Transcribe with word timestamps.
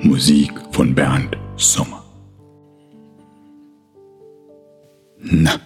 Musik 0.00 0.52
von 0.70 0.94
Bernd 0.94 1.36
Sommer. 1.56 2.04
Na, 5.20 5.60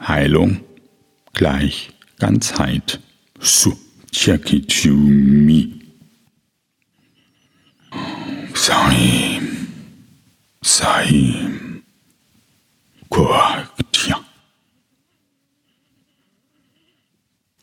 Heilung 0.00 0.60
gleich 1.32 1.90
Ganzheit. 2.18 3.00
Su, 3.40 3.76
Chakichumi. 4.12 5.80
Saim, 8.54 9.66
Saim, 10.62 11.82
Korktja. 13.08 14.24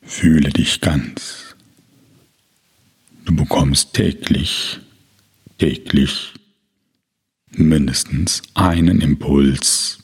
Fühle 0.01 0.49
dich 0.49 0.81
ganz. 0.81 1.55
Du 3.25 3.35
bekommst 3.35 3.93
täglich, 3.93 4.79
täglich 5.57 6.33
mindestens 7.51 8.41
einen 8.53 9.01
Impuls, 9.01 9.99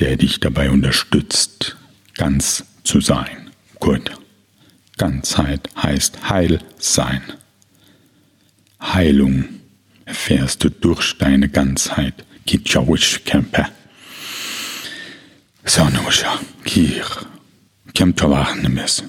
der 0.00 0.16
dich 0.16 0.40
dabei 0.40 0.70
unterstützt, 0.70 1.76
ganz 2.14 2.64
zu 2.84 3.00
sein. 3.00 3.50
Gut. 3.80 4.10
Ganzheit 4.96 5.68
heißt 5.80 6.28
heil 6.28 6.60
sein. 6.78 7.22
Heilung 8.82 9.48
erfährst 10.04 10.64
du 10.64 10.70
durch 10.70 11.16
deine 11.18 11.48
Ganzheit. 11.48 12.24
Kitchawish 12.46 13.24
Kempe. 13.24 13.66
Sonusha, 15.64 16.40
Kir, 16.64 17.04
Kemtawachnemes, 17.94 19.04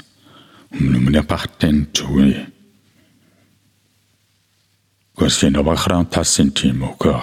Umnumne 0.71 1.23
Partentui. 1.23 2.35
Kosjena 5.19 5.61
Wachra 5.61 6.05
Tassintimo 6.05 6.97
Kor. 6.97 7.21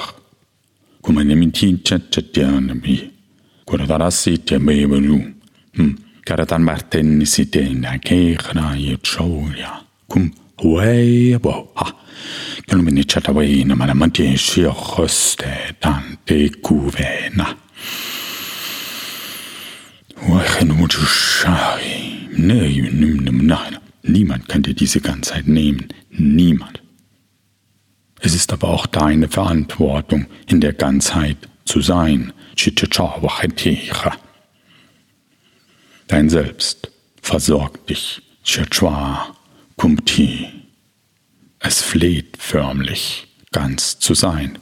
Kumanemintin 1.03 1.83
Chatchatianami. 1.83 3.11
Kuradarasit 3.67 4.45
Temebelu. 4.45 5.33
Karatan 6.27 6.63
Martin 6.63 7.25
Sitena 7.25 7.99
Kekra 7.99 8.77
Yetchoya. 8.77 9.81
Kum 10.11 10.31
Huebo. 10.59 11.69
Ha. 11.75 11.93
Kalumini 12.69 13.03
Chatawayna 13.07 13.75
Manamanti 13.75 14.37
Shiohoste 14.37 15.77
Tante 15.81 16.51
Kuvena. 16.61 17.57
Niemand 24.03 24.49
kann 24.49 24.63
dir 24.63 24.75
diese 24.75 25.01
Ganzheit 25.01 25.49
nehmen. 25.49 25.89
Niemand. 26.11 26.86
Es 28.21 28.35
ist 28.35 28.53
aber 28.53 28.69
auch 28.69 28.87
deine 28.87 29.29
Verantwortung, 29.29 30.27
in 30.47 30.61
der 30.61 30.73
Ganzheit 30.73 31.37
zu 31.65 31.81
sein. 31.81 32.33
Dein 36.09 36.29
Selbst 36.31 36.91
versorgt 37.21 37.91
dich. 37.91 38.23
Es 41.59 41.83
fleht 41.83 42.37
förmlich, 42.39 43.27
ganz 43.53 43.99
zu 43.99 44.15
sein. 44.15 44.59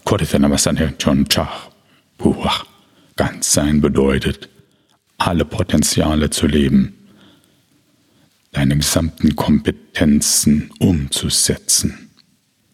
Ganz 3.16 3.52
sein 3.52 3.80
bedeutet, 3.80 4.48
alle 5.18 5.44
Potenziale 5.44 6.30
zu 6.30 6.46
leben, 6.46 6.94
deine 8.52 8.76
gesamten 8.76 9.36
Kompetenzen 9.36 10.70
umzusetzen. 10.78 12.03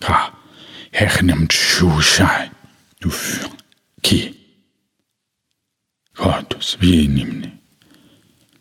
Ka. 0.00 0.32
Hechnem. 0.90 1.48
Du 3.00 3.10
für. 3.10 3.48
Ki. 4.02 4.34
Gottes, 6.14 6.78
nimne. 7.08 7.52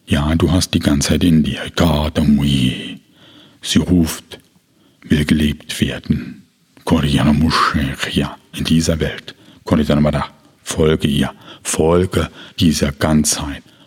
Ja, 0.05 0.35
du 0.35 0.51
hast 0.51 0.73
die 0.73 0.79
Ganzheit 0.79 1.23
in 1.23 1.43
dir. 1.43 1.71
Gardamui. 1.75 3.01
Sie 3.61 3.79
ruft, 3.79 4.39
will 5.01 5.25
gelebt 5.25 5.81
werden. 5.81 6.47
In 8.53 8.63
dieser 8.63 8.99
Welt. 8.99 9.35
Folge 10.63 11.07
ihr. 11.07 11.33
Folge 11.63 12.29
dieser 12.59 12.91
Ganzheit, 12.93 13.63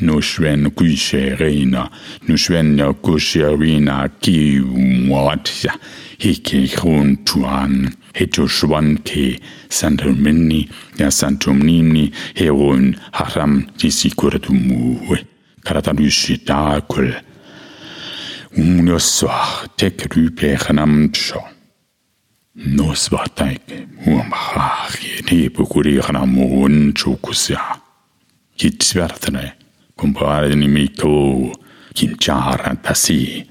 Nushwen 0.00 0.70
Kusherina 0.70 1.90
Nushwen 2.28 2.76
Kusherina 3.02 4.08
Ki 4.20 4.60
Watja 5.08 5.72
Hike 6.18 6.76
Hun 6.76 7.16
Tuan 7.24 7.94
Heto 8.14 8.46
Shwanke 8.46 9.40
Santomini 9.68 10.68
Ya 10.98 11.08
Santomini 11.10 12.12
Heron 12.34 12.96
Haram 13.12 13.66
Tisikuratumu 13.76 15.18
Karatadushidakul 15.64 17.14
Unoswach 18.56 19.68
Tekryplechanamcho 19.76 21.42
Noswataike 22.56 23.88
Uamachie 24.06 25.22
Nebukurichanamun 25.22 26.92
Chukusya 26.94 27.60
Kitsvertane 28.56 29.52
compare 29.98 30.54
nimic 30.54 31.00
kin 31.94 32.16
chara 32.18 32.76
tasi. 32.82 33.48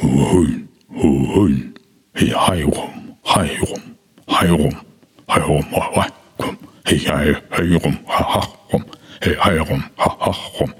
Hun, 0.00 0.68
hun, 0.88 1.74
hei 2.14 2.30
hai 2.30 2.62
om, 2.64 3.16
hai 3.24 3.58
om, 3.60 3.82
haigum, 4.28 4.74
haigum, 5.28 5.64
haigum, 5.72 5.92
haigum, 5.96 6.56
hei 6.86 6.98
hai, 7.08 7.34
hai 7.50 7.76
om, 7.84 7.96
hahagum, 8.06 8.84
hei 9.22 9.34
haigum, 9.44 9.82
hahagum. 9.96 10.72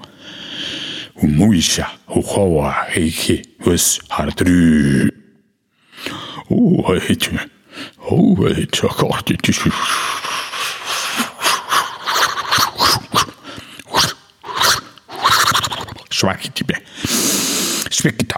Umuisha, 1.23 1.87
uhawa, 2.07 2.73
heiki, 2.93 3.43
us 3.65 3.99
hardru. 4.09 5.09
Oh, 6.49 6.93
I 6.93 6.99
hate 6.99 7.31
you. 7.31 7.39
Oh, 8.09 8.47
I 8.47 8.53
hate 8.53 8.81
you. 9.65 9.71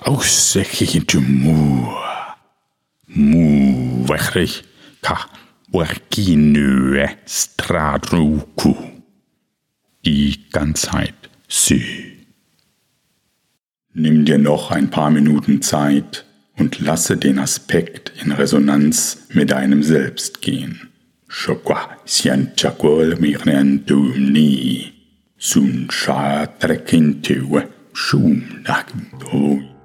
Uit, 0.06 0.24
zeg 0.24 0.72
je 0.72 1.06
te 1.06 1.20
moe. 1.20 1.98
Moe, 3.06 4.08
wegreeg. 4.08 4.64
Ka, 5.02 5.30
Orkinue 5.72 7.10
Straruku. 7.26 8.76
Die 10.02 10.46
Ganzheit 10.52 11.30
Sü. 11.48 11.82
Nimm 13.94 14.26
dir 14.26 14.38
noch 14.38 14.72
ein 14.72 14.90
paar 14.90 15.10
Minuten 15.10 15.62
Zeit 15.62 16.26
und 16.58 16.80
lasse 16.80 17.18
den 17.18 17.40
Aspekt 17.40 18.12
in 18.22 18.32
Resonanz 18.32 19.28
mit 19.30 19.52
deinem 19.52 19.84
Selbst 19.84 20.42
gehen. 20.42 20.90
Shokwa 21.28 21.98
sianchakwol 22.06 23.16
mirnentum 23.20 24.32
ni. 24.32 24.99
Sun 25.40 25.88
sha 25.90 26.46
trekintewe 26.60 27.62
shum 27.94 28.44
nakdoi. 28.68 29.79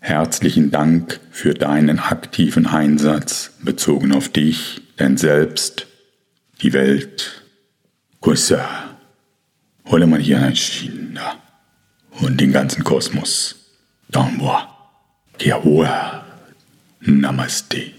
Herzlichen 0.00 0.70
Dank 0.70 1.20
für 1.30 1.54
deinen 1.54 1.98
aktiven 1.98 2.66
Einsatz 2.66 3.52
bezogen 3.62 4.12
auf 4.12 4.28
dich, 4.28 4.80
dein 4.96 5.16
Selbst, 5.16 5.86
die 6.62 6.72
Welt. 6.72 7.42
Kusa, 8.20 8.96
hole 9.86 10.06
mal 10.06 10.20
hier 10.20 10.40
ein 10.40 10.54
China 10.54 11.36
und 12.20 12.40
den 12.40 12.52
ganzen 12.52 12.84
Kosmos. 12.84 13.56
Danwa, 14.08 14.74
Kiawa, 15.38 16.24
Namaste. 17.00 17.97